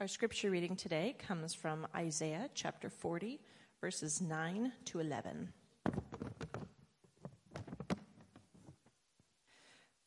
Our 0.00 0.08
scripture 0.08 0.48
reading 0.48 0.76
today 0.76 1.14
comes 1.18 1.52
from 1.52 1.86
Isaiah 1.94 2.48
chapter 2.54 2.88
40, 2.88 3.38
verses 3.82 4.22
9 4.22 4.72
to 4.86 4.98
11. 4.98 5.52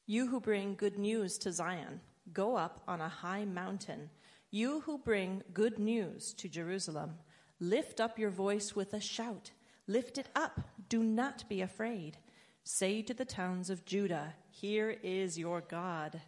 You 0.07 0.25
who 0.25 0.39
bring 0.39 0.73
good 0.73 0.97
news 0.97 1.37
to 1.37 1.51
Zion, 1.51 2.01
go 2.33 2.55
up 2.55 2.81
on 2.87 3.01
a 3.01 3.07
high 3.07 3.45
mountain. 3.45 4.09
You 4.49 4.79
who 4.79 4.97
bring 4.97 5.43
good 5.53 5.77
news 5.77 6.33
to 6.39 6.49
Jerusalem, 6.49 7.19
lift 7.59 8.01
up 8.01 8.17
your 8.17 8.31
voice 8.31 8.75
with 8.75 8.95
a 8.95 8.99
shout. 8.99 9.51
Lift 9.85 10.17
it 10.17 10.29
up. 10.35 10.59
Do 10.89 11.03
not 11.03 11.47
be 11.47 11.61
afraid. 11.61 12.17
Say 12.63 13.03
to 13.03 13.13
the 13.13 13.25
towns 13.25 13.69
of 13.69 13.85
Judah, 13.85 14.33
Here 14.49 14.97
is 15.03 15.37
your 15.37 15.61
God. 15.61 16.19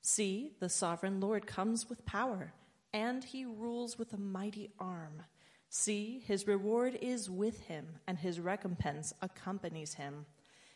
See, 0.00 0.52
the 0.60 0.68
sovereign 0.68 1.18
Lord 1.18 1.48
comes 1.48 1.88
with 1.88 2.06
power 2.06 2.52
and 2.92 3.22
he 3.24 3.44
rules 3.44 3.98
with 3.98 4.12
a 4.12 4.18
mighty 4.18 4.70
arm. 4.78 5.22
See, 5.68 6.22
his 6.26 6.46
reward 6.46 6.98
is 7.00 7.30
with 7.30 7.60
him, 7.66 7.86
and 8.06 8.18
his 8.18 8.40
recompense 8.40 9.12
accompanies 9.22 9.94
him. 9.94 10.26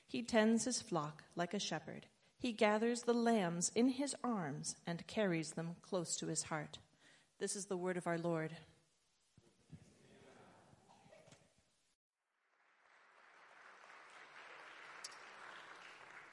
He 0.07 0.23
tends 0.23 0.65
his 0.65 0.81
flock 0.81 1.25
like 1.35 1.55
a 1.55 1.59
shepherd. 1.59 2.07
He 2.39 2.53
gathers 2.53 3.03
the 3.03 3.15
lambs 3.15 3.73
in 3.75 3.89
his 3.89 4.15
arms 4.23 4.77
and 4.87 5.07
carries 5.07 5.53
them 5.53 5.77
close 5.83 6.17
to 6.17 6.27
his 6.27 6.45
heart. 6.45 6.79
This 7.41 7.57
is 7.57 7.67
the 7.67 7.77
word 7.77 7.97
of 7.97 8.07
our 8.07 8.19
Lord. 8.19 8.57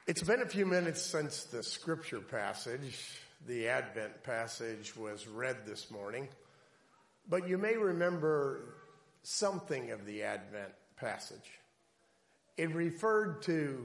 It's 0.06 0.24
been 0.24 0.42
a 0.42 0.46
few 0.46 0.66
minutes 0.66 1.02
since 1.02 1.46
the 1.46 1.64
scripture 1.64 2.20
passage 2.20 3.22
the 3.48 3.68
Advent 3.68 4.24
passage 4.24 4.96
was 4.96 5.28
read 5.28 5.66
this 5.66 5.90
morning, 5.90 6.28
but 7.28 7.48
you 7.48 7.58
may 7.58 7.76
remember 7.76 8.76
something 9.24 9.92
of 9.92 10.06
the 10.06 10.24
Advent 10.24 10.74
passage. 10.96 11.60
It 12.58 12.74
referred 12.74 13.42
to 13.44 13.84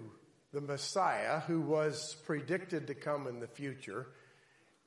the 0.52 0.60
Messiah 0.60 1.40
who 1.40 1.60
was 1.60 2.16
predicted 2.26 2.86
to 2.86 2.94
come 2.94 3.26
in 3.26 3.40
the 3.40 3.46
future, 3.46 4.08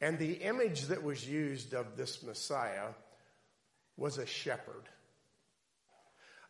and 0.02 0.18
the 0.18 0.34
image 0.34 0.84
that 0.84 1.04
was 1.04 1.28
used 1.28 1.74
of 1.74 1.98
this 1.98 2.22
Messiah 2.22 2.90
was 3.98 4.18
a 4.18 4.26
shepherd. 4.26 4.88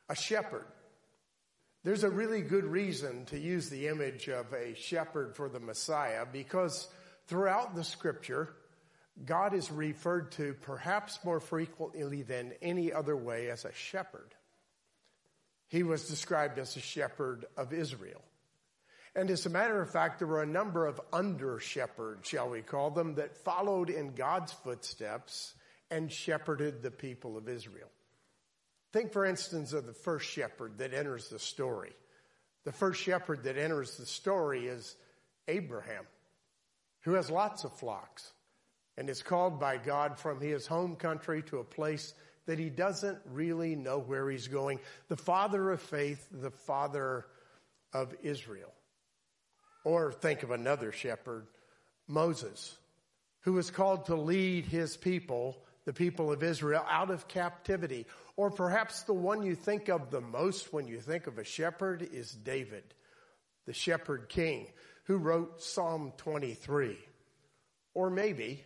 A 0.09 0.15
shepherd. 0.15 0.65
There's 1.83 2.03
a 2.03 2.09
really 2.09 2.41
good 2.41 2.65
reason 2.65 3.25
to 3.27 3.39
use 3.39 3.69
the 3.69 3.87
image 3.87 4.27
of 4.27 4.51
a 4.53 4.75
shepherd 4.75 5.35
for 5.35 5.47
the 5.47 5.61
Messiah 5.61 6.25
because 6.31 6.89
Throughout 7.29 7.75
the 7.75 7.83
scripture, 7.83 8.49
God 9.23 9.53
is 9.53 9.71
referred 9.71 10.31
to 10.33 10.55
perhaps 10.61 11.19
more 11.23 11.39
frequently 11.39 12.23
than 12.23 12.53
any 12.59 12.91
other 12.91 13.15
way 13.15 13.51
as 13.51 13.65
a 13.65 13.73
shepherd. 13.73 14.33
He 15.67 15.83
was 15.83 16.07
described 16.07 16.57
as 16.57 16.75
a 16.75 16.79
shepherd 16.79 17.45
of 17.55 17.71
Israel. 17.71 18.23
And 19.15 19.29
as 19.29 19.45
a 19.45 19.51
matter 19.51 19.79
of 19.79 19.91
fact, 19.91 20.17
there 20.17 20.27
were 20.27 20.41
a 20.41 20.47
number 20.47 20.87
of 20.87 20.99
under 21.13 21.59
shepherds, 21.59 22.27
shall 22.27 22.49
we 22.49 22.63
call 22.63 22.89
them, 22.89 23.13
that 23.15 23.37
followed 23.37 23.91
in 23.91 24.15
God's 24.15 24.51
footsteps 24.51 25.53
and 25.91 26.11
shepherded 26.11 26.81
the 26.81 26.89
people 26.89 27.37
of 27.37 27.47
Israel. 27.47 27.89
Think, 28.91 29.13
for 29.13 29.23
instance, 29.23 29.73
of 29.73 29.85
the 29.85 29.93
first 29.93 30.27
shepherd 30.27 30.79
that 30.79 30.95
enters 30.95 31.29
the 31.29 31.37
story. 31.37 31.93
The 32.65 32.71
first 32.71 33.03
shepherd 33.03 33.43
that 33.43 33.55
enters 33.55 33.97
the 33.97 34.07
story 34.07 34.65
is 34.65 34.95
Abraham 35.47 36.05
who 37.09 37.15
has 37.15 37.31
lots 37.31 37.63
of 37.63 37.73
flocks 37.73 38.33
and 38.95 39.09
is 39.09 39.23
called 39.23 39.59
by 39.59 39.77
God 39.77 40.19
from 40.19 40.39
his 40.39 40.67
home 40.67 40.95
country 40.95 41.41
to 41.43 41.57
a 41.57 41.63
place 41.63 42.13
that 42.45 42.59
he 42.59 42.69
doesn't 42.69 43.17
really 43.31 43.75
know 43.75 43.97
where 43.97 44.29
he's 44.29 44.47
going. 44.47 44.79
The 45.07 45.17
father 45.17 45.71
of 45.71 45.81
faith, 45.81 46.23
the 46.31 46.51
father 46.51 47.25
of 47.93 48.13
Israel. 48.21 48.71
Or 49.83 50.11
think 50.11 50.43
of 50.43 50.51
another 50.51 50.91
shepherd, 50.91 51.47
Moses, 52.07 52.77
who 53.41 53.53
was 53.53 53.71
called 53.71 54.05
to 54.05 54.15
lead 54.15 54.65
his 54.65 54.95
people, 54.95 55.57
the 55.85 55.93
people 55.93 56.31
of 56.31 56.43
Israel, 56.43 56.85
out 56.87 57.09
of 57.09 57.27
captivity. 57.27 58.05
Or 58.35 58.51
perhaps 58.51 59.01
the 59.01 59.13
one 59.13 59.41
you 59.41 59.55
think 59.55 59.89
of 59.89 60.11
the 60.11 60.21
most 60.21 60.71
when 60.71 60.87
you 60.87 60.99
think 60.99 61.25
of 61.25 61.39
a 61.39 61.43
shepherd 61.43 62.07
is 62.13 62.31
David, 62.31 62.83
the 63.65 63.73
shepherd 63.73 64.29
king, 64.29 64.67
who 65.05 65.17
wrote 65.17 65.63
Psalm 65.63 66.13
23. 66.17 66.95
Or 67.99 68.09
maybe, 68.09 68.63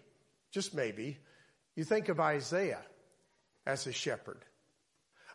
just 0.52 0.76
maybe, 0.76 1.18
you 1.76 1.84
think 1.84 2.08
of 2.08 2.20
Isaiah 2.20 2.84
as 3.66 3.88
a 3.88 3.92
shepherd. 3.92 4.46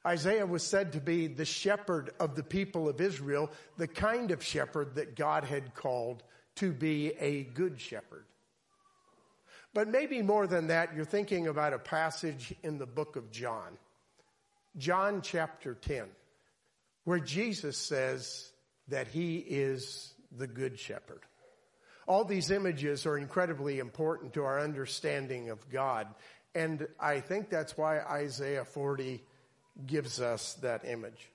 Isaiah 0.06 0.46
was 0.46 0.62
said 0.62 0.92
to 0.92 1.00
be 1.00 1.26
the 1.26 1.44
shepherd 1.44 2.10
of 2.20 2.36
the 2.36 2.44
people 2.44 2.88
of 2.88 3.00
Israel, 3.00 3.50
the 3.76 3.88
kind 3.88 4.30
of 4.30 4.40
shepherd 4.40 4.94
that 4.94 5.16
God 5.16 5.42
had 5.42 5.74
called 5.74 6.22
to 6.54 6.70
be 6.70 7.08
a 7.18 7.42
good 7.42 7.80
shepherd. 7.80 8.24
But 9.74 9.88
maybe 9.88 10.22
more 10.22 10.46
than 10.46 10.68
that, 10.68 10.94
you're 10.94 11.04
thinking 11.04 11.48
about 11.48 11.72
a 11.72 11.78
passage 11.80 12.54
in 12.62 12.78
the 12.78 12.86
book 12.86 13.16
of 13.16 13.32
John, 13.32 13.76
John 14.76 15.22
chapter 15.22 15.74
10, 15.74 16.04
where 17.02 17.18
Jesus 17.18 17.76
says 17.76 18.52
that 18.86 19.08
he 19.08 19.38
is 19.38 20.14
the 20.30 20.46
good 20.46 20.78
shepherd. 20.78 21.22
All 22.08 22.24
these 22.24 22.50
images 22.50 23.04
are 23.04 23.18
incredibly 23.18 23.78
important 23.80 24.32
to 24.32 24.42
our 24.42 24.58
understanding 24.58 25.50
of 25.50 25.68
God. 25.68 26.08
And 26.54 26.88
I 26.98 27.20
think 27.20 27.50
that's 27.50 27.76
why 27.76 28.00
Isaiah 28.00 28.64
40 28.64 29.22
gives 29.86 30.18
us 30.18 30.54
that 30.54 30.86
image. 30.86 31.30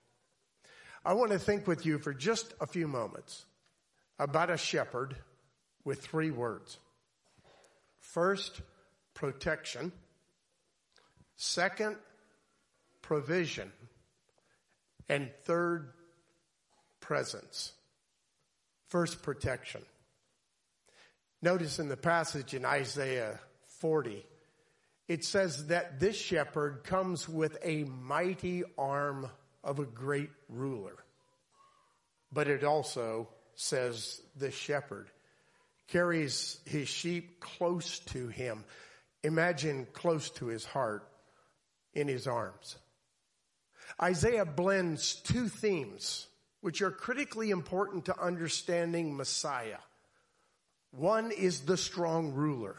I 1.05 1.13
want 1.13 1.31
to 1.31 1.37
think 1.37 1.67
with 1.67 1.85
you 1.85 1.99
for 1.99 2.11
just 2.11 2.55
a 2.59 2.65
few 2.65 2.87
moments 2.87 3.45
about 4.17 4.49
a 4.49 4.57
shepherd 4.57 5.15
with 5.85 6.01
three 6.01 6.31
words. 6.31 6.79
First, 7.99 8.59
protection. 9.13 9.91
Second, 11.35 11.97
provision. 13.03 13.71
And 15.07 15.29
third, 15.43 15.93
presence. 16.99 17.73
First, 18.87 19.21
protection. 19.21 19.83
Notice 21.43 21.77
in 21.77 21.89
the 21.89 21.97
passage 21.97 22.53
in 22.53 22.63
Isaiah 22.63 23.37
40, 23.81 24.25
it 25.09 25.25
says 25.25 25.67
that 25.67 25.99
this 25.99 26.15
shepherd 26.15 26.85
comes 26.85 27.27
with 27.27 27.57
a 27.61 27.83
mighty 27.83 28.63
arm 28.77 29.29
of 29.61 29.79
a 29.79 29.85
great 29.85 30.29
ruler. 30.47 30.95
But 32.31 32.47
it 32.47 32.63
also 32.63 33.27
says 33.55 34.21
the 34.37 34.51
shepherd 34.51 35.07
carries 35.89 36.59
his 36.63 36.87
sheep 36.87 37.41
close 37.41 37.99
to 37.99 38.29
him. 38.29 38.63
Imagine 39.21 39.85
close 39.91 40.29
to 40.29 40.45
his 40.45 40.63
heart 40.63 41.05
in 41.93 42.07
his 42.07 42.25
arms. 42.25 42.77
Isaiah 44.01 44.45
blends 44.45 45.15
two 45.15 45.49
themes 45.49 46.25
which 46.61 46.81
are 46.81 46.89
critically 46.89 47.49
important 47.49 48.05
to 48.05 48.17
understanding 48.17 49.17
Messiah. 49.17 49.79
One 50.95 51.31
is 51.31 51.61
the 51.61 51.75
strong 51.75 52.33
ruler 52.33 52.75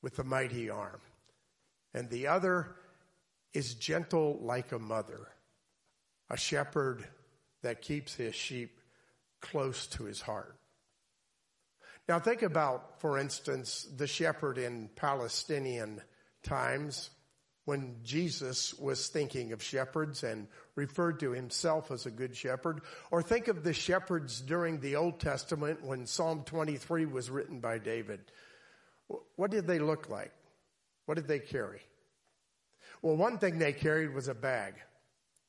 with 0.00 0.16
the 0.16 0.24
mighty 0.24 0.70
arm, 0.70 1.00
and 1.92 2.08
the 2.08 2.26
other 2.26 2.74
is 3.52 3.74
gentle 3.74 4.38
like 4.40 4.72
a 4.72 4.78
mother, 4.78 5.28
a 6.30 6.38
shepherd 6.38 7.06
that 7.60 7.82
keeps 7.82 8.14
his 8.14 8.34
sheep 8.34 8.80
close 9.42 9.86
to 9.88 10.04
his 10.04 10.22
heart. 10.22 10.56
Now 12.08 12.18
think 12.18 12.40
about, 12.40 12.98
for 13.00 13.18
instance, 13.18 13.86
the 13.94 14.06
shepherd 14.06 14.56
in 14.56 14.88
Palestinian 14.96 16.00
times 16.42 17.10
when 17.64 17.96
Jesus 18.02 18.74
was 18.74 19.08
thinking 19.08 19.52
of 19.52 19.62
shepherds 19.62 20.24
and 20.24 20.48
referred 20.74 21.20
to 21.20 21.30
himself 21.30 21.90
as 21.90 22.06
a 22.06 22.10
good 22.10 22.36
shepherd. 22.36 22.80
Or 23.10 23.22
think 23.22 23.48
of 23.48 23.62
the 23.62 23.72
shepherds 23.72 24.40
during 24.40 24.80
the 24.80 24.96
Old 24.96 25.20
Testament 25.20 25.84
when 25.84 26.06
Psalm 26.06 26.42
23 26.44 27.06
was 27.06 27.30
written 27.30 27.60
by 27.60 27.78
David. 27.78 28.20
What 29.36 29.50
did 29.50 29.66
they 29.66 29.78
look 29.78 30.08
like? 30.08 30.32
What 31.06 31.14
did 31.14 31.28
they 31.28 31.38
carry? 31.38 31.80
Well, 33.00 33.16
one 33.16 33.38
thing 33.38 33.58
they 33.58 33.72
carried 33.72 34.14
was 34.14 34.28
a 34.28 34.34
bag, 34.34 34.74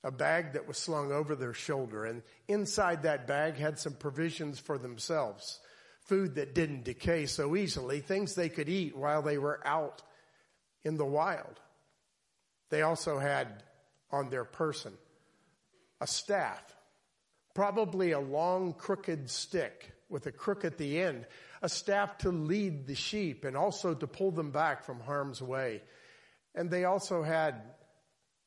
a 0.03 0.11
bag 0.11 0.53
that 0.53 0.67
was 0.67 0.77
slung 0.77 1.11
over 1.11 1.35
their 1.35 1.53
shoulder. 1.53 2.05
And 2.05 2.21
inside 2.47 3.03
that 3.03 3.27
bag 3.27 3.57
had 3.57 3.79
some 3.79 3.93
provisions 3.93 4.59
for 4.59 4.77
themselves, 4.77 5.59
food 6.01 6.35
that 6.35 6.53
didn't 6.53 6.83
decay 6.83 7.25
so 7.25 7.55
easily, 7.55 8.01
things 8.01 8.35
they 8.35 8.49
could 8.49 8.69
eat 8.69 8.95
while 8.95 9.21
they 9.21 9.37
were 9.37 9.65
out 9.65 10.01
in 10.83 10.97
the 10.97 11.05
wild. 11.05 11.59
They 12.73 12.81
also 12.81 13.19
had 13.19 13.61
on 14.09 14.31
their 14.31 14.45
person 14.45 14.93
a 16.01 16.07
staff, 16.07 16.75
probably 17.53 18.13
a 18.13 18.19
long 18.19 18.73
crooked 18.73 19.29
stick 19.29 19.91
with 20.09 20.25
a 20.25 20.31
crook 20.31 20.65
at 20.65 20.79
the 20.79 20.99
end, 20.99 21.27
a 21.61 21.69
staff 21.69 22.17
to 22.17 22.31
lead 22.31 22.87
the 22.87 22.95
sheep 22.95 23.45
and 23.45 23.55
also 23.55 23.93
to 23.93 24.07
pull 24.07 24.31
them 24.31 24.49
back 24.49 24.85
from 24.85 24.99
harm's 24.99 25.39
way. 25.39 25.83
And 26.55 26.71
they 26.71 26.85
also 26.85 27.21
had 27.21 27.61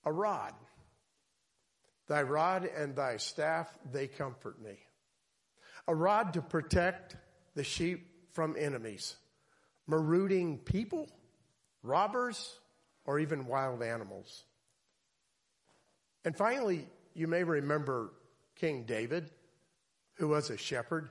a 0.05 0.11
rod. 0.11 0.55
Thy 2.09 2.23
rod 2.23 2.65
and 2.65 2.97
thy 2.97 3.19
staff, 3.19 3.79
they 3.93 4.09
comfort 4.09 4.61
me. 4.61 4.77
A 5.87 5.95
rod 5.95 6.33
to 6.33 6.43
protect 6.43 7.15
the 7.55 7.63
sheep 7.63 8.33
from 8.33 8.57
enemies, 8.59 9.15
marauding 9.87 10.59
people, 10.59 11.09
robbers, 11.85 12.59
or 13.07 13.19
even 13.19 13.47
wild 13.47 13.83
animals. 13.83 14.45
And 16.25 16.37
finally, 16.37 16.89
you 17.15 17.29
may 17.29 17.45
remember 17.45 18.13
King 18.57 18.85
David, 18.85 19.31
who 20.15 20.29
was 20.29 20.51
a 20.51 20.57
shepherd, 20.57 21.09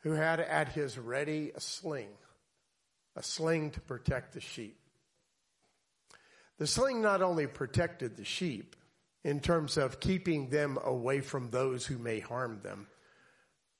who 0.00 0.12
had 0.12 0.40
at 0.40 0.68
his 0.68 0.96
ready 0.98 1.50
a 1.54 1.60
sling, 1.60 2.10
a 3.16 3.22
sling 3.22 3.70
to 3.72 3.80
protect 3.80 4.32
the 4.32 4.40
sheep. 4.40 4.78
The 6.58 6.66
sling 6.66 7.02
not 7.02 7.22
only 7.22 7.46
protected 7.46 8.16
the 8.16 8.24
sheep 8.24 8.76
in 9.24 9.40
terms 9.40 9.76
of 9.76 9.98
keeping 9.98 10.50
them 10.50 10.78
away 10.84 11.20
from 11.20 11.50
those 11.50 11.84
who 11.84 11.98
may 11.98 12.20
harm 12.20 12.60
them, 12.62 12.86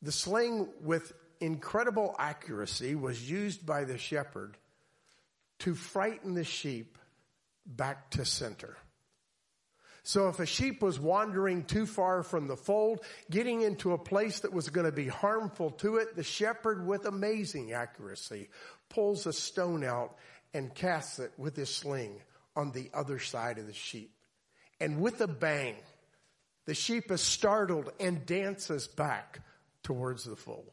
the 0.02 0.12
sling 0.12 0.68
with 0.82 1.12
incredible 1.40 2.16
accuracy 2.18 2.94
was 2.94 3.30
used 3.30 3.64
by 3.64 3.84
the 3.84 3.98
shepherd 3.98 4.56
to 5.60 5.74
frighten 5.74 6.34
the 6.34 6.44
sheep 6.44 6.98
back 7.66 8.10
to 8.10 8.24
center. 8.24 8.76
So 10.06 10.28
if 10.28 10.38
a 10.38 10.44
sheep 10.44 10.82
was 10.82 11.00
wandering 11.00 11.64
too 11.64 11.86
far 11.86 12.22
from 12.22 12.46
the 12.46 12.56
fold, 12.56 13.00
getting 13.30 13.62
into 13.62 13.92
a 13.92 13.98
place 13.98 14.40
that 14.40 14.52
was 14.52 14.68
going 14.68 14.84
to 14.84 14.92
be 14.92 15.08
harmful 15.08 15.70
to 15.70 15.96
it, 15.96 16.14
the 16.14 16.22
shepherd 16.22 16.86
with 16.86 17.06
amazing 17.06 17.72
accuracy 17.72 18.50
pulls 18.90 19.26
a 19.26 19.32
stone 19.32 19.82
out 19.82 20.16
and 20.52 20.74
casts 20.74 21.18
it 21.18 21.32
with 21.38 21.56
his 21.56 21.74
sling 21.74 22.20
on 22.54 22.70
the 22.72 22.90
other 22.92 23.18
side 23.18 23.58
of 23.58 23.66
the 23.66 23.72
sheep. 23.72 24.12
And 24.78 25.00
with 25.00 25.22
a 25.22 25.26
bang, 25.26 25.76
the 26.66 26.74
sheep 26.74 27.10
is 27.10 27.22
startled 27.22 27.90
and 27.98 28.26
dances 28.26 28.86
back 28.86 29.40
towards 29.82 30.24
the 30.24 30.36
fold. 30.36 30.70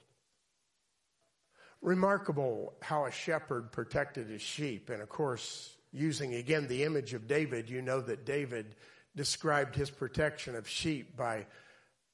Remarkable 1.81 2.73
how 2.81 3.05
a 3.05 3.11
shepherd 3.11 3.71
protected 3.71 4.29
his 4.29 4.41
sheep. 4.41 4.89
And 4.89 5.01
of 5.01 5.07
course, 5.07 5.75
using 5.91 6.33
again 6.35 6.67
the 6.67 6.83
image 6.83 7.13
of 7.13 7.27
David, 7.27 7.69
you 7.69 7.81
know 7.81 8.01
that 8.01 8.25
David 8.25 8.75
described 9.15 9.75
his 9.75 9.89
protection 9.89 10.55
of 10.55 10.67
sheep 10.67 11.15
by 11.17 11.45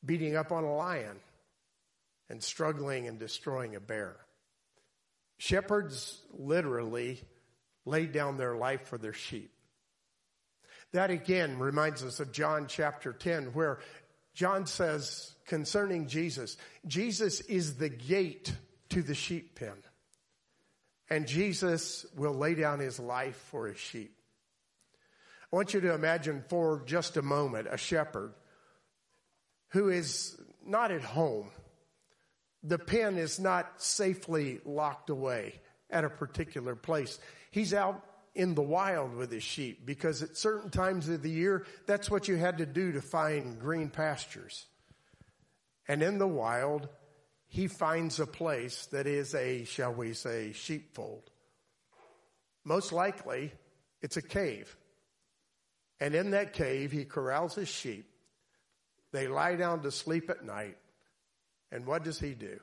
beating 0.03 0.35
up 0.35 0.51
on 0.51 0.63
a 0.63 0.75
lion 0.75 1.17
and 2.29 2.43
struggling 2.43 3.07
and 3.07 3.19
destroying 3.19 3.75
a 3.75 3.79
bear. 3.79 4.15
Shepherds 5.37 6.21
literally 6.31 7.21
laid 7.85 8.11
down 8.11 8.37
their 8.37 8.55
life 8.55 8.87
for 8.87 8.97
their 8.97 9.13
sheep. 9.13 9.51
That 10.93 11.11
again 11.11 11.59
reminds 11.59 12.03
us 12.03 12.19
of 12.19 12.31
John 12.31 12.65
chapter 12.67 13.13
10, 13.13 13.53
where 13.53 13.79
John 14.33 14.65
says 14.65 15.33
concerning 15.45 16.07
Jesus, 16.07 16.57
Jesus 16.85 17.41
is 17.41 17.75
the 17.75 17.89
gate 17.89 18.53
to 18.89 19.01
the 19.01 19.15
sheep 19.15 19.59
pen. 19.59 19.73
And 21.09 21.27
Jesus 21.27 22.05
will 22.15 22.33
lay 22.33 22.55
down 22.55 22.79
his 22.79 22.99
life 22.99 23.37
for 23.49 23.67
his 23.67 23.77
sheep. 23.77 24.13
I 25.51 25.55
want 25.55 25.73
you 25.73 25.81
to 25.81 25.93
imagine 25.93 26.43
for 26.49 26.83
just 26.85 27.15
a 27.15 27.21
moment 27.21 27.67
a 27.71 27.77
shepherd 27.77 28.33
who 29.69 29.89
is 29.89 30.37
not 30.65 30.91
at 30.91 31.03
home. 31.03 31.51
The 32.63 32.79
pen 32.79 33.17
is 33.17 33.39
not 33.39 33.81
safely 33.81 34.59
locked 34.65 35.09
away 35.09 35.61
at 35.89 36.03
a 36.03 36.09
particular 36.09 36.75
place. 36.75 37.17
He's 37.51 37.73
out 37.73 38.03
in 38.35 38.55
the 38.55 38.61
wild 38.61 39.15
with 39.15 39.31
his 39.31 39.43
sheep 39.43 39.85
because 39.85 40.21
at 40.21 40.35
certain 40.37 40.69
times 40.69 41.07
of 41.07 41.23
the 41.23 41.29
year, 41.29 41.65
that's 41.85 42.11
what 42.11 42.27
you 42.27 42.35
had 42.35 42.57
to 42.57 42.65
do 42.65 42.91
to 42.91 43.01
find 43.01 43.59
green 43.59 43.89
pastures. 43.89 44.65
And 45.87 46.03
in 46.03 46.17
the 46.17 46.27
wild, 46.27 46.89
he 47.47 47.67
finds 47.67 48.19
a 48.19 48.27
place 48.27 48.87
that 48.87 49.07
is 49.07 49.33
a, 49.33 49.63
shall 49.63 49.93
we 49.93 50.13
say, 50.13 50.51
sheepfold. 50.53 51.29
Most 52.63 52.91
likely, 52.91 53.53
it's 54.01 54.17
a 54.17 54.21
cave. 54.21 54.75
And 55.99 56.13
in 56.13 56.31
that 56.31 56.53
cave, 56.53 56.91
he 56.91 57.05
corrals 57.05 57.55
his 57.55 57.69
sheep. 57.69 58.05
They 59.11 59.27
lie 59.27 59.55
down 59.55 59.81
to 59.83 59.91
sleep 59.91 60.29
at 60.29 60.45
night. 60.45 60.77
And 61.71 61.85
what 61.85 62.03
does 62.03 62.19
he 62.19 62.33
do? 62.33 62.59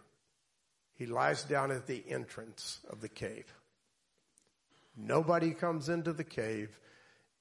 He 0.94 1.06
lies 1.06 1.42
down 1.44 1.70
at 1.72 1.86
the 1.86 2.04
entrance 2.08 2.80
of 2.88 3.00
the 3.00 3.08
cave. 3.08 3.52
Nobody 4.96 5.52
comes 5.52 5.88
into 5.88 6.12
the 6.12 6.24
cave 6.24 6.78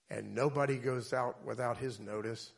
and 0.10 0.34
nobody 0.34 0.78
goes 0.78 1.14
out 1.14 1.46
without 1.46 1.78
his 1.78 2.00
notice. 2.00 2.52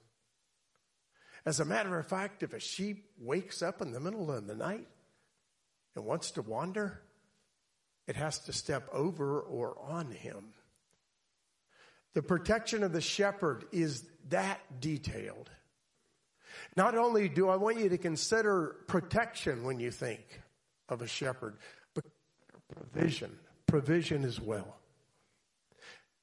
As 1.46 1.60
a 1.60 1.66
matter 1.66 2.00
of 2.00 2.08
fact, 2.08 2.42
if 2.42 2.54
a 2.54 2.60
sheep 2.60 3.06
wakes 3.20 3.62
up 3.62 3.82
in 3.82 3.92
the 3.92 4.00
middle 4.00 4.32
of 4.32 4.48
the 4.48 4.56
night 4.56 4.88
and 5.96 6.06
wants 6.06 6.32
to 6.32 6.42
wander, 6.42 7.02
it 8.08 8.16
has 8.16 8.40
to 8.40 8.54
step 8.54 8.88
over 8.92 9.40
or 9.40 9.78
on 9.80 10.12
him. 10.12 10.54
The 12.14 12.24
protection 12.24 12.84
of 12.84 12.94
the 12.94 13.02
shepherd 13.02 13.66
is 13.72 14.04
that 14.30 14.60
detailed. 14.80 15.50
Not 16.76 16.98
only 16.98 17.30
do 17.30 17.50
I 17.50 17.58
want 17.58 17.80
you 17.80 17.90
to 17.90 17.98
consider 17.98 18.78
protection 18.88 19.64
when 19.64 19.80
you 19.80 19.92
think 19.92 20.42
of 20.90 21.02
a 21.02 21.08
shepherd, 21.08 21.58
but 21.94 22.06
provision, 22.74 23.38
provision 23.68 24.24
as 24.24 24.40
well. 24.40 24.78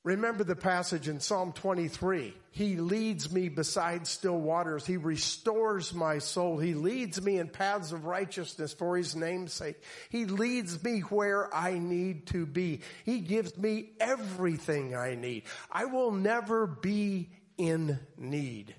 Remember 0.04 0.43
the 0.43 0.56
passage 0.56 1.06
in 1.06 1.20
Psalm 1.20 1.52
23. 1.52 2.34
He 2.50 2.76
leads 2.76 3.31
me 3.31 3.49
beside 3.49 4.08
still 4.08 4.38
waters. 4.38 4.84
He 4.84 4.96
restores 4.96 5.94
my 5.94 6.19
soul. 6.19 6.58
He 6.58 6.75
leads 6.75 7.22
me 7.22 7.38
in 7.38 7.49
paths 7.49 7.93
of 7.93 8.04
righteousness 8.04 8.72
for 8.72 8.96
his 8.96 9.14
name's 9.14 9.52
sake. 9.52 9.81
He 10.10 10.25
leads 10.25 10.82
me 10.82 11.00
where 11.00 11.54
I 11.54 11.78
need 11.78 12.26
to 12.28 12.46
be. 12.46 12.81
He 13.04 13.20
gives 13.20 13.56
me 13.56 13.90
everything 14.00 14.96
I 14.96 15.14
need. 15.14 15.44
I 15.70 15.84
will 15.84 16.10
never 16.10 16.66
be 16.66 17.31
in 17.56 18.00
need, 18.16 18.75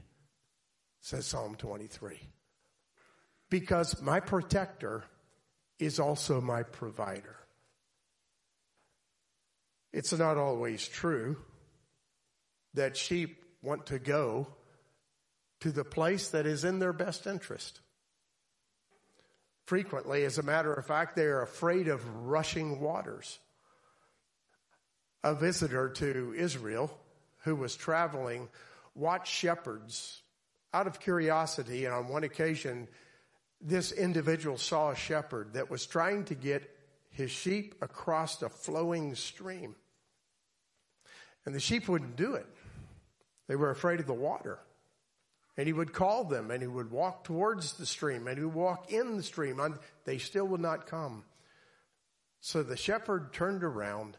says 0.99 1.25
Psalm 1.25 1.55
23. 1.55 2.19
Because 3.49 4.01
my 4.01 4.19
protector 4.19 5.05
is 5.79 6.01
also 6.01 6.41
my 6.41 6.63
provider. 6.63 7.37
It's 9.94 10.12
not 10.12 10.38
always 10.38 10.88
true 10.88 11.38
that 12.73 12.97
sheep 12.97 13.44
want 13.62 13.85
to 13.88 14.00
go 14.00 14.47
to 15.59 15.71
the 15.71 15.85
place 15.85 16.30
that 16.30 16.47
is 16.47 16.64
in 16.64 16.80
their 16.80 16.92
best 16.92 17.28
interest. 17.28 17.80
Frequently, 19.66 20.26
as 20.26 20.38
a 20.38 20.44
matter 20.44 20.73
of 20.73 20.85
fact, 20.85 21.16
they 21.16 21.26
are 21.26 21.42
afraid 21.42 21.88
of 21.88 22.26
rushing 22.26 22.81
waters. 22.81 23.40
A 25.23 25.35
visitor 25.35 25.90
to 25.90 26.33
Israel 26.35 27.00
who 27.44 27.56
was 27.56 27.76
traveling 27.76 28.50
watched 28.95 29.31
shepherds 29.31 30.21
out 30.73 30.88
of 30.88 31.00
curiosity, 31.00 31.85
and 31.85 31.94
on 31.94 32.07
one 32.07 32.23
occasion, 32.23 32.88
this 33.62 33.92
individual 33.92 34.57
saw 34.57 34.90
a 34.90 34.95
shepherd 34.95 35.54
that 35.54 35.69
was 35.69 35.85
trying 35.85 36.26
to 36.26 36.35
get 36.35 36.69
his 37.12 37.31
sheep 37.31 37.76
across 37.81 38.42
a 38.42 38.50
flowing 38.50 39.16
stream. 39.16 39.76
And 41.45 41.54
the 41.54 41.59
sheep 41.59 41.88
wouldn't 41.88 42.16
do 42.16 42.35
it. 42.35 42.47
They 43.47 43.56
were 43.56 43.71
afraid 43.71 44.00
of 44.00 44.07
the 44.07 44.14
water. 44.14 44.59
And 45.57 45.68
he 45.68 45.73
would 45.73 45.94
call 45.94 46.23
them 46.23 46.50
and 46.50 46.62
he 46.62 46.68
would 46.68 46.90
walk 46.90 47.23
towards 47.23 47.73
the 47.73 47.85
stream 47.85 48.28
and 48.28 48.38
he 48.38 48.44
would 48.44 48.54
walk 48.54 48.92
in 48.92 49.18
the 49.18 49.23
stream. 49.23 49.59
And 49.59 49.78
they 50.06 50.18
still 50.18 50.47
would 50.47 50.62
not 50.62 50.88
come. 50.88 51.23
So 52.40 52.64
the 52.64 52.78
shepherd 52.78 53.33
turned 53.33 53.64
around 53.64 54.18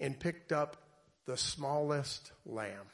and 0.00 0.18
picked 0.18 0.52
up 0.52 0.76
the 1.26 1.36
smallest 1.36 2.32
lamb, 2.44 2.86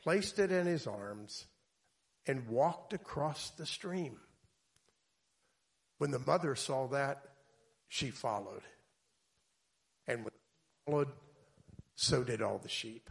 placed 0.00 0.38
it 0.38 0.52
in 0.52 0.66
his 0.66 0.86
arms, 0.86 1.46
and 2.26 2.48
walked 2.48 2.92
across 2.92 3.50
the 3.50 3.66
stream. 3.66 4.20
When 5.98 6.10
the 6.10 6.18
mother 6.20 6.54
saw 6.54 6.86
that, 6.88 7.22
she 7.88 8.10
followed. 8.10 8.62
And 10.06 10.24
when 10.24 10.32
followed, 10.86 11.08
so 11.94 12.24
did 12.24 12.42
all 12.42 12.58
the 12.58 12.68
sheep. 12.68 13.10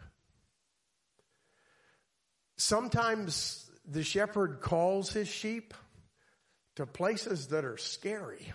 Sometimes 2.55 3.69
the 3.85 4.03
shepherd 4.03 4.61
calls 4.61 5.11
his 5.11 5.27
sheep 5.27 5.73
to 6.75 6.85
places 6.85 7.47
that 7.47 7.65
are 7.65 7.77
scary. 7.77 8.53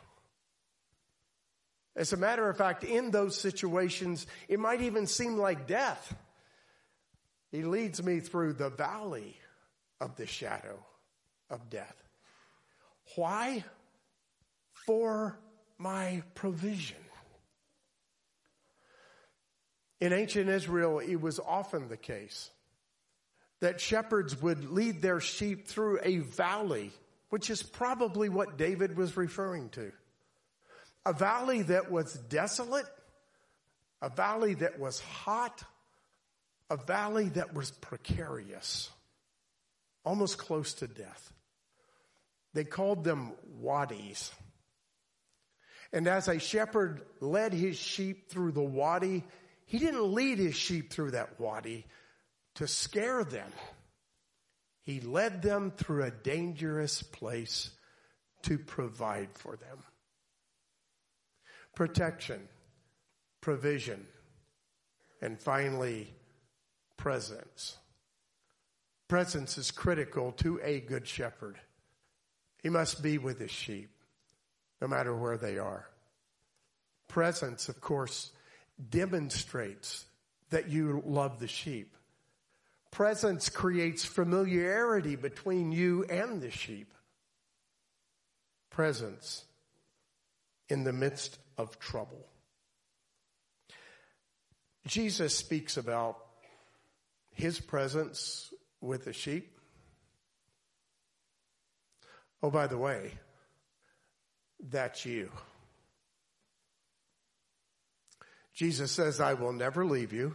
As 1.97 2.12
a 2.12 2.16
matter 2.16 2.49
of 2.49 2.56
fact, 2.56 2.85
in 2.85 3.11
those 3.11 3.37
situations, 3.37 4.26
it 4.49 4.61
might 4.61 4.82
even 4.82 5.06
seem 5.06 5.37
like 5.37 5.66
death. 5.66 6.14
He 7.50 7.62
leads 7.62 8.02
me 8.02 8.20
through 8.20 8.52
the 8.54 8.70
valley 8.70 9.37
of 10.00 10.16
the 10.16 10.26
shadow 10.26 10.85
of 11.50 11.70
death. 11.70 11.97
Why? 13.16 13.64
For 14.87 15.38
my 15.76 16.23
provision. 16.35 16.99
In 20.00 20.12
ancient 20.12 20.49
Israel, 20.49 21.00
it 21.00 21.17
was 21.21 21.40
often 21.40 21.88
the 21.88 21.97
case 21.97 22.50
that 23.61 23.81
shepherds 23.81 24.40
would 24.40 24.71
lead 24.71 25.02
their 25.02 25.21
sheep 25.21 25.67
through 25.67 25.99
a 26.02 26.19
valley, 26.19 26.93
which 27.31 27.50
is 27.50 27.62
probably 27.62 28.28
what 28.28 28.57
David 28.57 28.97
was 28.97 29.17
referring 29.17 29.69
to. 29.71 29.90
A 31.05 31.12
valley 31.12 31.62
that 31.62 31.90
was 31.90 32.14
desolate, 32.14 32.87
a 34.00 34.09
valley 34.09 34.55
that 34.55 34.78
was 34.78 35.00
hot, 35.00 35.64
a 36.71 36.76
valley 36.76 37.31
that 37.31 37.55
was 37.55 37.71
precarious, 37.71 38.90
almost 40.05 40.38
close 40.38 40.75
to 40.75 40.87
death. 40.87 41.33
They 42.55 42.64
called 42.64 43.05
them 43.05 43.33
wadis. 43.61 44.31
And 45.93 46.07
as 46.07 46.28
a 46.28 46.38
shepherd 46.38 47.02
led 47.21 47.52
his 47.52 47.76
sheep 47.76 48.28
through 48.28 48.52
the 48.52 48.62
wadi, 48.62 49.25
he 49.68 49.78
didn't 49.78 50.14
lead 50.14 50.38
his 50.38 50.56
sheep 50.56 50.90
through 50.90 51.10
that 51.10 51.38
wadi 51.38 51.84
to 52.54 52.66
scare 52.66 53.22
them. 53.22 53.52
He 54.80 55.00
led 55.00 55.42
them 55.42 55.70
through 55.76 56.04
a 56.04 56.10
dangerous 56.10 57.02
place 57.02 57.70
to 58.44 58.56
provide 58.58 59.28
for 59.34 59.56
them. 59.56 59.84
Protection, 61.75 62.48
provision, 63.42 64.06
and 65.20 65.38
finally, 65.38 66.14
presence. 66.96 67.76
Presence 69.06 69.58
is 69.58 69.70
critical 69.70 70.32
to 70.32 70.58
a 70.64 70.80
good 70.80 71.06
shepherd. 71.06 71.58
He 72.62 72.70
must 72.70 73.02
be 73.02 73.18
with 73.18 73.38
his 73.38 73.50
sheep, 73.50 73.90
no 74.80 74.88
matter 74.88 75.14
where 75.14 75.37
they 75.37 75.58
are. 75.58 75.90
Presence, 77.06 77.68
of 77.68 77.82
course, 77.82 78.32
demonstrates 78.90 80.06
that 80.50 80.68
you 80.68 81.02
love 81.04 81.40
the 81.40 81.49
sheep. 81.49 81.94
Presence 82.90 83.49
creates 83.49 84.04
familiarity 84.04 85.16
between 85.16 85.73
you 85.73 86.04
and 86.04 86.40
the 86.40 86.50
sheep. 86.50 86.92
Presence 88.70 89.44
in 90.68 90.85
the 90.85 90.92
midst 90.92 91.38
of 91.56 91.78
trouble. 91.78 92.25
Jesus 94.87 95.37
speaks 95.37 95.76
about 95.76 96.16
his 97.35 97.61
presence 97.61 98.52
with 98.80 99.04
the 99.04 99.12
sheep. 99.12 99.58
Oh, 102.42 102.50
by 102.50 102.66
the 102.66 102.78
way, 102.78 103.12
that's 104.61 105.04
you. 105.04 105.30
Jesus 108.58 108.90
says, 108.90 109.20
I 109.20 109.34
will 109.34 109.52
never 109.52 109.86
leave 109.86 110.12
you 110.12 110.34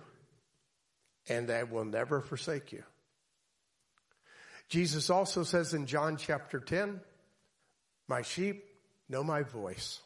and 1.28 1.52
I 1.52 1.64
will 1.64 1.84
never 1.84 2.22
forsake 2.22 2.72
you. 2.72 2.82
Jesus 4.70 5.10
also 5.10 5.44
says 5.44 5.74
in 5.74 5.88
John 5.88 6.16
chapter 6.16 6.62
10, 6.62 7.02
My 8.08 8.22
sheep 8.22 8.64
know 9.10 9.26
my 9.26 9.44
voice, 9.44 10.00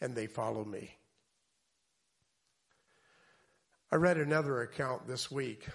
and 0.00 0.14
they 0.14 0.28
follow 0.28 0.64
me. 0.64 0.94
I 3.90 3.96
read 3.96 4.16
another 4.16 4.60
account 4.60 5.08
this 5.08 5.28
week 5.28 5.66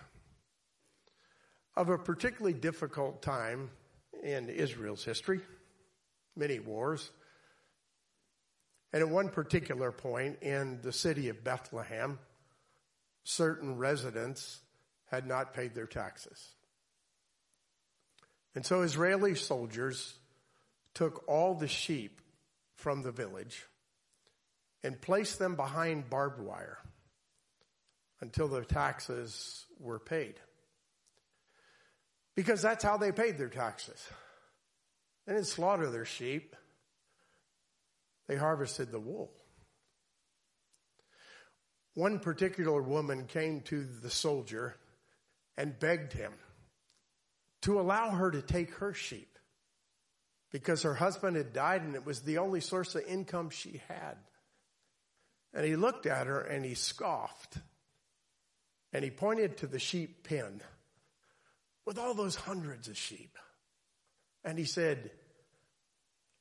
of 1.75 1.89
a 1.89 1.97
particularly 1.97 2.57
difficult 2.57 3.21
time 3.21 3.69
in 4.23 4.47
Israel's 4.47 5.03
history, 5.03 5.41
many 6.37 6.61
wars. 6.61 7.11
And 8.93 9.01
at 9.01 9.09
one 9.09 9.29
particular 9.29 9.91
point 9.91 10.41
in 10.41 10.79
the 10.81 10.91
city 10.91 11.29
of 11.29 11.43
Bethlehem, 11.43 12.19
certain 13.23 13.77
residents 13.77 14.61
had 15.09 15.25
not 15.27 15.53
paid 15.53 15.73
their 15.73 15.87
taxes. 15.87 16.55
And 18.53 18.65
so 18.65 18.81
Israeli 18.81 19.35
soldiers 19.35 20.13
took 20.93 21.23
all 21.27 21.55
the 21.55 21.67
sheep 21.67 22.21
from 22.75 23.01
the 23.01 23.11
village 23.11 23.65
and 24.83 24.99
placed 24.99 25.39
them 25.39 25.55
behind 25.55 26.09
barbed 26.09 26.41
wire 26.41 26.79
until 28.19 28.47
the 28.47 28.65
taxes 28.65 29.65
were 29.79 29.99
paid. 29.99 30.35
Because 32.35 32.61
that's 32.61 32.83
how 32.83 32.97
they 32.97 33.11
paid 33.11 33.37
their 33.37 33.49
taxes. 33.49 34.05
They 35.25 35.33
didn't 35.33 35.47
slaughter 35.47 35.89
their 35.89 36.05
sheep. 36.05 36.55
They 38.31 38.37
harvested 38.37 38.93
the 38.93 38.99
wool. 38.99 39.29
One 41.95 42.19
particular 42.19 42.81
woman 42.81 43.25
came 43.25 43.59
to 43.63 43.83
the 43.83 44.09
soldier 44.09 44.77
and 45.57 45.77
begged 45.77 46.13
him 46.13 46.31
to 47.63 47.81
allow 47.81 48.11
her 48.11 48.31
to 48.31 48.41
take 48.41 48.75
her 48.75 48.93
sheep 48.93 49.37
because 50.49 50.83
her 50.83 50.93
husband 50.93 51.35
had 51.35 51.51
died 51.51 51.81
and 51.81 51.93
it 51.93 52.05
was 52.05 52.21
the 52.21 52.37
only 52.37 52.61
source 52.61 52.95
of 52.95 53.03
income 53.03 53.49
she 53.49 53.81
had. 53.89 54.15
And 55.53 55.65
he 55.65 55.75
looked 55.75 56.05
at 56.05 56.27
her 56.27 56.39
and 56.39 56.63
he 56.63 56.75
scoffed 56.75 57.57
and 58.93 59.03
he 59.03 59.11
pointed 59.11 59.57
to 59.57 59.67
the 59.67 59.77
sheep 59.77 60.25
pen 60.25 60.61
with 61.85 61.99
all 61.99 62.13
those 62.13 62.35
hundreds 62.35 62.87
of 62.87 62.95
sheep. 62.95 63.37
And 64.45 64.57
he 64.57 64.63
said, 64.63 65.11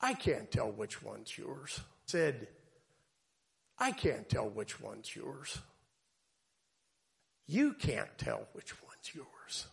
I 0.00 0.14
can't 0.14 0.50
tell 0.50 0.71
which 0.71 1.02
one's 1.02 1.37
yours. 1.37 1.80
Said, 2.07 2.49
I 3.78 3.92
can't 3.92 4.28
tell 4.28 4.49
which 4.49 4.80
one's 4.80 5.14
yours. 5.14 5.59
You 7.47 7.75
can't 7.75 8.16
tell 8.19 8.47
which 8.52 8.73
one's 8.83 9.14
yours. 9.14 9.66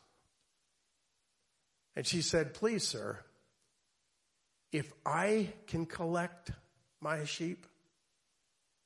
And 1.95 2.05
she 2.05 2.21
said, 2.21 2.53
Please, 2.53 2.87
sir, 2.87 3.19
if 4.71 4.91
I 5.05 5.49
can 5.67 5.85
collect 5.85 6.51
my 6.99 7.25
sheep, 7.25 7.65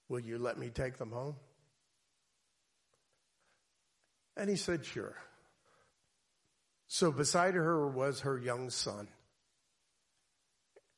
will 0.10 0.19
you 0.19 0.38
let 0.38 0.57
me 0.57 0.69
take 0.69 0.98
them 0.98 1.12
home? 1.12 1.36
And 4.38 4.50
he 4.50 4.55
said, 4.55 4.86
Sure. 4.86 5.15
So 6.88 7.12
beside 7.12 7.53
her 7.53 7.88
was 7.88 8.21
her 8.21 8.38
young 8.38 8.69
son. 8.69 9.07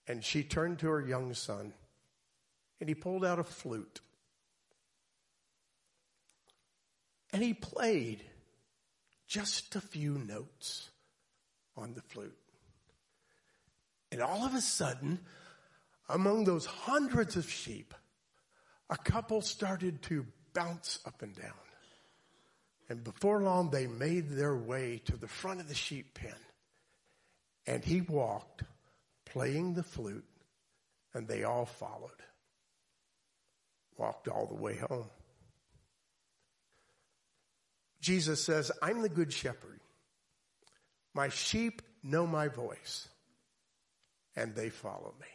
And 0.07 0.23
she 0.23 0.43
turned 0.43 0.79
to 0.79 0.87
her 0.87 1.01
young 1.01 1.33
son 1.33 1.73
and 2.79 2.89
he 2.89 2.95
pulled 2.95 3.23
out 3.23 3.39
a 3.39 3.43
flute. 3.43 4.01
And 7.31 7.41
he 7.41 7.53
played 7.53 8.23
just 9.27 9.75
a 9.75 9.81
few 9.81 10.17
notes 10.17 10.89
on 11.75 11.93
the 11.93 12.01
flute. 12.01 12.37
And 14.11 14.21
all 14.21 14.45
of 14.45 14.53
a 14.53 14.61
sudden, 14.61 15.19
among 16.09 16.43
those 16.43 16.65
hundreds 16.65 17.35
of 17.35 17.49
sheep, 17.49 17.93
a 18.89 18.97
couple 18.97 19.41
started 19.41 20.01
to 20.03 20.25
bounce 20.53 20.99
up 21.05 21.21
and 21.21 21.35
down. 21.35 21.51
And 22.89 23.03
before 23.03 23.41
long, 23.41 23.71
they 23.71 23.87
made 23.87 24.29
their 24.29 24.55
way 24.55 25.01
to 25.05 25.17
the 25.17 25.27
front 25.27 25.61
of 25.61 25.67
the 25.67 25.73
sheep 25.73 26.13
pen. 26.13 26.35
And 27.65 27.83
he 27.83 28.01
walked, 28.01 28.63
playing 29.25 29.73
the 29.73 29.83
flute, 29.83 30.25
and 31.13 31.27
they 31.27 31.43
all 31.43 31.65
followed. 31.65 32.11
Walked 33.97 34.27
all 34.27 34.47
the 34.47 34.61
way 34.61 34.77
home. 34.77 35.09
Jesus 38.01 38.43
says, 38.43 38.71
I'm 38.81 39.01
the 39.01 39.09
good 39.09 39.31
shepherd. 39.31 39.79
My 41.13 41.29
sheep 41.29 41.81
know 42.03 42.27
my 42.27 42.47
voice 42.47 43.07
and 44.35 44.55
they 44.55 44.69
follow 44.69 45.13
me. 45.21 45.27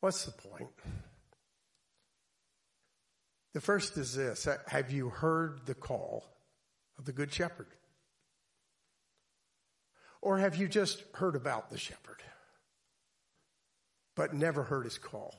What's 0.00 0.24
the 0.26 0.32
point? 0.32 0.68
The 3.54 3.60
first 3.60 3.96
is 3.96 4.14
this 4.14 4.46
Have 4.66 4.90
you 4.90 5.08
heard 5.08 5.60
the 5.64 5.74
call 5.74 6.24
of 6.98 7.04
the 7.04 7.12
Good 7.12 7.32
Shepherd? 7.32 7.68
Or 10.24 10.38
have 10.38 10.56
you 10.56 10.68
just 10.68 11.02
heard 11.12 11.36
about 11.36 11.68
the 11.68 11.76
shepherd, 11.76 12.22
but 14.16 14.32
never 14.32 14.62
heard 14.62 14.84
his 14.84 14.96
call? 14.96 15.34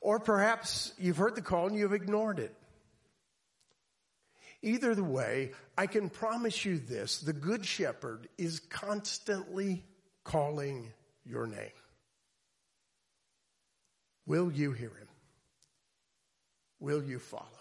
Or 0.00 0.20
perhaps 0.20 0.92
you've 0.98 1.16
heard 1.16 1.34
the 1.34 1.42
call 1.42 1.66
and 1.66 1.76
you've 1.76 1.92
ignored 1.92 2.38
it. 2.38 2.54
Either 4.62 4.94
the 4.94 5.02
way, 5.02 5.50
I 5.76 5.88
can 5.88 6.10
promise 6.10 6.64
you 6.64 6.78
this 6.78 7.18
the 7.18 7.32
Good 7.32 7.66
Shepherd 7.66 8.28
is 8.38 8.60
constantly 8.60 9.82
calling 10.22 10.92
your 11.24 11.48
name. 11.48 11.72
Will 14.26 14.52
you 14.52 14.70
hear 14.70 14.90
him? 14.90 15.08
Will 16.78 17.02
you 17.02 17.18
follow? 17.18 17.59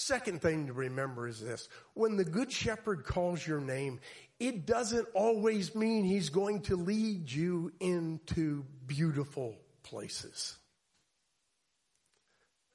Second 0.00 0.40
thing 0.40 0.68
to 0.68 0.72
remember 0.72 1.26
is 1.26 1.40
this 1.40 1.68
when 1.94 2.16
the 2.16 2.24
Good 2.24 2.52
Shepherd 2.52 3.04
calls 3.04 3.44
your 3.44 3.60
name, 3.60 3.98
it 4.38 4.64
doesn't 4.64 5.08
always 5.12 5.74
mean 5.74 6.04
he's 6.04 6.30
going 6.30 6.60
to 6.62 6.76
lead 6.76 7.28
you 7.32 7.72
into 7.80 8.64
beautiful 8.86 9.56
places. 9.82 10.56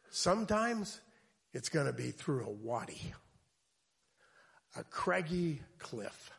Sometimes 0.09 0.99
it's 1.53 1.69
going 1.69 1.85
to 1.85 1.93
be 1.93 2.11
through 2.11 2.45
a 2.45 2.51
wadi, 2.51 3.13
a 4.75 4.83
craggy 4.83 5.61
cliff 5.79 6.29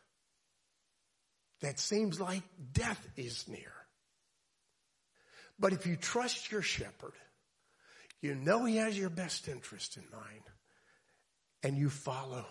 that 1.63 1.81
seems 1.81 2.21
like 2.21 2.43
death 2.75 3.09
is 3.17 3.49
near. 3.49 3.73
But 5.59 5.73
if 5.73 5.87
you 5.87 5.97
trust 5.97 6.53
your 6.53 6.61
shepherd, 6.61 7.15
you 8.21 8.35
know 8.35 8.67
he 8.67 8.77
has 8.77 8.99
your 8.99 9.09
best 9.09 9.49
interest 9.49 9.97
in 9.97 10.05
mind, 10.13 10.43
and 11.65 11.77
you 11.77 11.89
follow. 11.89 12.45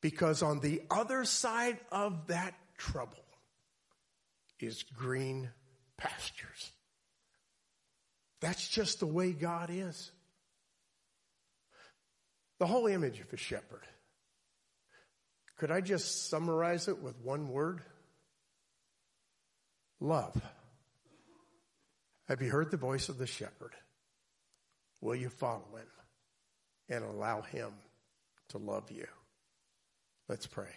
Because 0.00 0.42
on 0.42 0.60
the 0.60 0.82
other 0.90 1.24
side 1.24 1.78
of 1.92 2.28
that 2.28 2.54
trouble 2.78 3.12
is 4.58 4.82
green 4.82 5.50
pastures. 5.96 6.72
That's 8.40 8.66
just 8.68 9.00
the 9.00 9.06
way 9.06 9.32
God 9.32 9.70
is. 9.70 10.10
The 12.58 12.66
whole 12.66 12.86
image 12.86 13.20
of 13.20 13.32
a 13.32 13.36
shepherd. 13.36 13.82
Could 15.58 15.70
I 15.70 15.80
just 15.80 16.30
summarize 16.30 16.88
it 16.88 17.02
with 17.02 17.20
one 17.20 17.48
word? 17.48 17.82
Love. 20.00 20.40
Have 22.28 22.40
you 22.42 22.50
heard 22.50 22.70
the 22.70 22.76
voice 22.76 23.08
of 23.08 23.18
the 23.18 23.26
shepherd? 23.26 23.72
Will 25.00 25.16
you 25.16 25.28
follow 25.28 25.64
him 25.76 25.86
and 26.88 27.04
allow 27.04 27.42
him 27.42 27.70
to 28.50 28.58
love 28.58 28.90
you? 28.90 29.06
Let's 30.28 30.46
pray. 30.46 30.74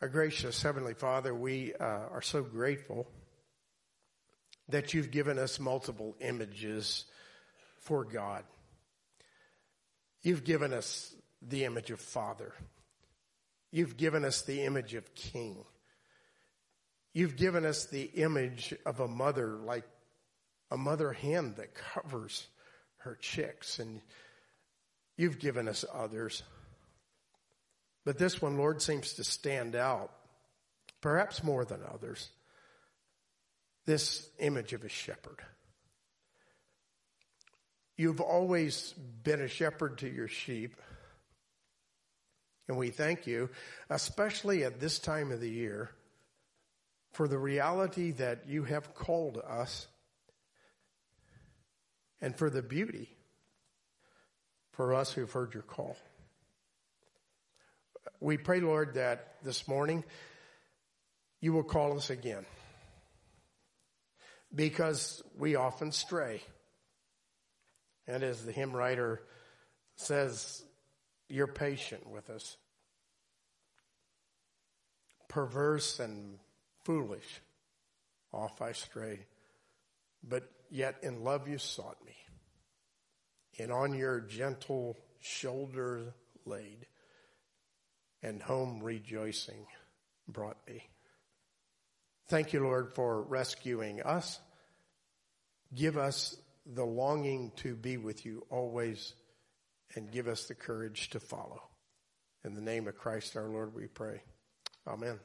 Our 0.00 0.08
gracious 0.08 0.60
Heavenly 0.62 0.94
Father, 0.94 1.34
we 1.34 1.74
uh, 1.74 1.84
are 1.84 2.22
so 2.22 2.42
grateful 2.42 3.06
that 4.68 4.94
you've 4.94 5.10
given 5.10 5.38
us 5.38 5.60
multiple 5.60 6.16
images 6.20 7.04
for 7.80 8.04
God. 8.04 8.44
You've 10.22 10.44
given 10.44 10.72
us 10.72 11.14
the 11.40 11.64
image 11.64 11.90
of 11.90 12.00
Father. 12.00 12.52
You've 13.70 13.96
given 13.96 14.24
us 14.24 14.42
the 14.42 14.64
image 14.64 14.94
of 14.94 15.14
King. 15.14 15.64
You've 17.12 17.36
given 17.36 17.64
us 17.66 17.86
the 17.86 18.04
image 18.04 18.74
of 18.86 19.00
a 19.00 19.08
mother, 19.08 19.56
like 19.56 19.84
a 20.70 20.76
mother 20.76 21.12
hen 21.12 21.54
that 21.58 21.74
covers 21.74 22.46
her 23.04 23.16
chicks. 23.20 23.78
And 23.78 24.00
you've 25.16 25.38
given 25.38 25.68
us 25.68 25.84
others. 25.92 26.42
But 28.04 28.18
this 28.18 28.42
one, 28.42 28.56
Lord, 28.56 28.82
seems 28.82 29.14
to 29.14 29.24
stand 29.24 29.76
out, 29.76 30.10
perhaps 31.00 31.44
more 31.44 31.64
than 31.64 31.80
others. 31.92 32.30
This 33.86 34.28
image 34.38 34.72
of 34.72 34.84
a 34.84 34.88
shepherd. 34.88 35.40
You've 37.96 38.20
always 38.20 38.92
been 39.22 39.40
a 39.40 39.48
shepherd 39.48 39.98
to 39.98 40.08
your 40.08 40.28
sheep. 40.28 40.76
And 42.68 42.76
we 42.76 42.90
thank 42.90 43.26
you, 43.26 43.50
especially 43.90 44.64
at 44.64 44.80
this 44.80 44.98
time 44.98 45.30
of 45.30 45.40
the 45.40 45.50
year, 45.50 45.90
for 47.12 47.28
the 47.28 47.38
reality 47.38 48.12
that 48.12 48.48
you 48.48 48.64
have 48.64 48.94
called 48.94 49.38
us 49.46 49.86
and 52.22 52.36
for 52.36 52.48
the 52.48 52.62
beauty 52.62 53.10
for 54.70 54.94
us 54.94 55.12
who've 55.12 55.30
heard 55.30 55.52
your 55.52 55.64
call. 55.64 55.96
We 58.20 58.38
pray, 58.38 58.60
Lord, 58.60 58.94
that 58.94 59.34
this 59.42 59.66
morning 59.68 60.04
you 61.40 61.52
will 61.52 61.64
call 61.64 61.96
us 61.96 62.08
again 62.08 62.46
because 64.54 65.22
we 65.36 65.56
often 65.56 65.90
stray. 65.90 66.40
And 68.06 68.22
as 68.22 68.44
the 68.44 68.52
hymn 68.52 68.72
writer 68.72 69.20
says, 69.96 70.62
you're 71.28 71.46
patient 71.46 72.08
with 72.08 72.30
us. 72.30 72.56
Perverse 75.28 75.98
and 75.98 76.38
foolish, 76.84 77.40
off 78.32 78.60
I 78.60 78.72
stray. 78.72 79.20
But 80.22 80.48
yet 80.72 80.96
in 81.02 81.22
love 81.22 81.46
you 81.46 81.58
sought 81.58 82.02
me, 82.04 82.16
and 83.58 83.70
on 83.70 83.94
your 83.94 84.20
gentle 84.20 84.96
shoulder 85.20 86.14
laid, 86.46 86.86
and 88.22 88.42
home 88.42 88.82
rejoicing 88.82 89.66
brought 90.26 90.56
me. 90.66 90.88
Thank 92.28 92.54
you, 92.54 92.60
Lord, 92.60 92.94
for 92.94 93.22
rescuing 93.22 94.00
us. 94.00 94.40
Give 95.74 95.98
us 95.98 96.36
the 96.64 96.84
longing 96.84 97.52
to 97.56 97.74
be 97.76 97.98
with 97.98 98.24
you 98.24 98.46
always 98.48 99.14
and 99.94 100.10
give 100.10 100.28
us 100.28 100.44
the 100.44 100.54
courage 100.54 101.10
to 101.10 101.20
follow. 101.20 101.62
In 102.44 102.54
the 102.54 102.60
name 102.60 102.88
of 102.88 102.96
Christ 102.96 103.36
our 103.36 103.48
Lord, 103.48 103.74
we 103.74 103.86
pray. 103.88 104.22
Amen. 104.86 105.18